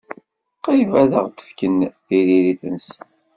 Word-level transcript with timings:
Qrib 0.63 0.91
ad 1.01 1.11
aɣ-d-fken 1.19 1.77
tiririt-nsen. 2.05 3.03